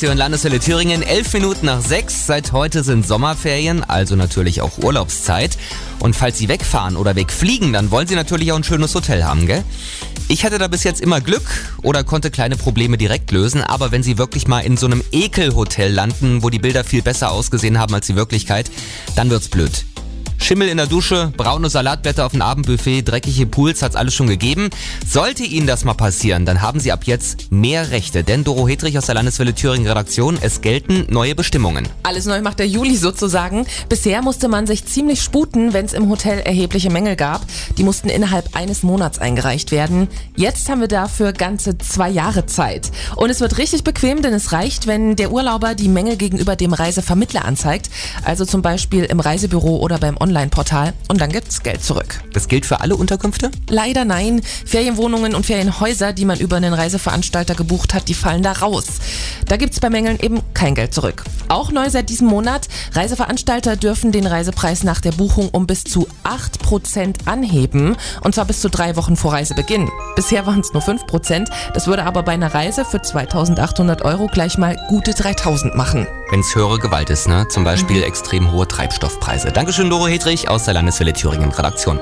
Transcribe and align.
Redaktion 0.00 0.16
Landeswelle 0.16 0.60
Thüringen. 0.60 1.02
Elf 1.02 1.34
Minuten 1.34 1.66
nach 1.66 1.82
sechs. 1.82 2.26
Seit 2.26 2.52
heute 2.52 2.82
sind 2.82 3.06
Sommerferien, 3.06 3.84
also 3.84 4.16
natürlich 4.16 4.62
auch 4.62 4.78
Urlaubszeit. 4.78 5.58
Und 5.98 6.16
falls 6.16 6.38
Sie 6.38 6.48
wegfahren 6.48 6.96
oder 6.96 7.16
wegfliegen, 7.16 7.74
dann 7.74 7.90
wollen 7.90 8.06
Sie 8.06 8.14
natürlich 8.14 8.50
auch 8.50 8.56
ein 8.56 8.64
schönes 8.64 8.94
Hotel 8.94 9.24
haben, 9.24 9.46
gell? 9.46 9.62
Ich 10.28 10.46
hatte 10.46 10.56
da 10.56 10.68
bis 10.68 10.84
jetzt 10.84 11.02
immer 11.02 11.20
Glück 11.20 11.42
oder 11.82 12.02
konnte 12.02 12.30
kleine 12.30 12.56
Probleme 12.56 12.96
direkt 12.96 13.30
lösen, 13.30 13.62
aber 13.62 13.92
wenn 13.92 14.02
Sie 14.02 14.16
wirklich 14.16 14.48
mal 14.48 14.60
in 14.60 14.78
so 14.78 14.86
einem 14.86 15.02
Ekelhotel 15.12 15.92
landen, 15.92 16.42
wo 16.42 16.48
die 16.48 16.58
Bilder 16.58 16.82
viel 16.82 17.02
besser 17.02 17.30
ausgesehen 17.30 17.78
haben 17.78 17.92
als 17.92 18.06
die 18.06 18.16
Wirklichkeit, 18.16 18.70
dann 19.16 19.28
wird's 19.28 19.48
blöd. 19.48 19.84
Schimmel 20.42 20.68
in 20.68 20.78
der 20.78 20.86
Dusche, 20.86 21.32
braune 21.36 21.68
Salatblätter 21.68 22.26
auf 22.26 22.32
dem 22.32 22.42
Abendbuffet, 22.42 23.02
dreckige 23.02 23.46
Pools 23.46 23.82
hat's 23.82 23.94
alles 23.94 24.14
schon 24.14 24.26
gegeben. 24.26 24.70
Sollte 25.06 25.44
Ihnen 25.44 25.66
das 25.66 25.84
mal 25.84 25.94
passieren, 25.94 26.46
dann 26.46 26.62
haben 26.62 26.80
Sie 26.80 26.90
ab 26.90 27.04
jetzt 27.04 27.52
mehr 27.52 27.90
Rechte. 27.90 28.24
Denn 28.24 28.42
Doro 28.42 28.66
Hedrich 28.66 28.98
aus 28.98 29.06
der 29.06 29.14
Landeswelle 29.14 29.54
Thüringen 29.54 29.86
Redaktion, 29.86 30.38
es 30.40 30.60
gelten 30.60 31.06
neue 31.08 31.34
Bestimmungen. 31.34 31.86
Alles 32.02 32.24
neu 32.24 32.40
macht 32.40 32.58
der 32.58 32.66
Juli 32.66 32.96
sozusagen. 32.96 33.66
Bisher 33.88 34.22
musste 34.22 34.48
man 34.48 34.66
sich 34.66 34.86
ziemlich 34.86 35.22
sputen, 35.22 35.72
wenn 35.72 35.84
es 35.84 35.92
im 35.92 36.08
Hotel 36.08 36.40
erhebliche 36.40 36.90
Mängel 36.90 37.14
gab. 37.14 37.42
Die 37.76 37.84
mussten 37.84 38.08
innerhalb 38.08 38.56
eines 38.56 38.82
Monats 38.82 39.18
eingereicht 39.18 39.70
werden. 39.70 40.08
Jetzt 40.36 40.68
haben 40.68 40.80
wir 40.80 40.88
dafür 40.88 41.32
ganze 41.32 41.78
zwei 41.78 42.08
Jahre 42.08 42.46
Zeit. 42.46 42.90
Und 43.14 43.30
es 43.30 43.40
wird 43.40 43.58
richtig 43.58 43.84
bequem, 43.84 44.22
denn 44.22 44.32
es 44.32 44.50
reicht, 44.50 44.86
wenn 44.86 45.14
der 45.14 45.32
Urlauber 45.32 45.74
die 45.74 45.88
Mängel 45.88 46.16
gegenüber 46.16 46.56
dem 46.56 46.72
Reisevermittler 46.72 47.44
anzeigt. 47.44 47.90
Also 48.24 48.44
zum 48.46 48.62
Beispiel 48.62 49.04
im 49.04 49.20
Reisebüro 49.20 49.76
oder 49.76 49.98
beim 49.98 50.16
Online 50.16 50.29
Online-Portal 50.30 50.92
und 51.08 51.20
dann 51.20 51.30
gibt's 51.30 51.62
Geld 51.62 51.82
zurück. 51.82 52.20
Das 52.32 52.46
gilt 52.46 52.64
für 52.64 52.80
alle 52.80 52.94
Unterkünfte? 52.96 53.50
Leider 53.68 54.04
nein. 54.04 54.42
Ferienwohnungen 54.64 55.34
und 55.34 55.44
Ferienhäuser, 55.44 56.12
die 56.12 56.24
man 56.24 56.38
über 56.38 56.56
einen 56.56 56.72
Reiseveranstalter 56.72 57.56
gebucht 57.56 57.94
hat, 57.94 58.08
die 58.08 58.14
fallen 58.14 58.42
da 58.42 58.52
raus. 58.52 58.86
Da 59.46 59.56
gibt's 59.56 59.80
bei 59.80 59.90
Mängeln 59.90 60.20
eben 60.20 60.40
kein 60.54 60.76
Geld 60.76 60.94
zurück. 60.94 61.24
Auch 61.50 61.72
neu 61.72 61.90
seit 61.90 62.08
diesem 62.08 62.28
Monat, 62.28 62.68
Reiseveranstalter 62.92 63.74
dürfen 63.74 64.12
den 64.12 64.24
Reisepreis 64.24 64.84
nach 64.84 65.00
der 65.00 65.10
Buchung 65.10 65.48
um 65.48 65.66
bis 65.66 65.82
zu 65.82 66.06
8% 66.22 67.26
anheben 67.26 67.96
und 68.20 68.36
zwar 68.36 68.44
bis 68.44 68.60
zu 68.60 68.70
drei 68.70 68.94
Wochen 68.94 69.16
vor 69.16 69.32
Reisebeginn. 69.32 69.90
Bisher 70.14 70.46
waren 70.46 70.60
es 70.60 70.72
nur 70.72 70.82
5%, 70.82 71.50
das 71.74 71.88
würde 71.88 72.04
aber 72.04 72.22
bei 72.22 72.32
einer 72.32 72.54
Reise 72.54 72.84
für 72.84 73.02
2800 73.02 74.02
Euro 74.02 74.28
gleich 74.28 74.58
mal 74.58 74.76
gute 74.88 75.12
3000 75.12 75.74
machen. 75.74 76.06
Wenn 76.30 76.38
es 76.38 76.54
höhere 76.54 76.78
Gewalt 76.78 77.10
ist, 77.10 77.26
ne? 77.26 77.48
zum 77.48 77.64
Beispiel 77.64 77.98
mhm. 77.98 78.04
extrem 78.04 78.52
hohe 78.52 78.68
Treibstoffpreise. 78.68 79.50
Dankeschön, 79.50 79.90
Doro 79.90 80.06
Hedrich 80.06 80.48
aus 80.48 80.66
der 80.66 80.74
Landeswelle 80.74 81.12
Thüringen 81.12 81.50
Redaktion. 81.50 82.00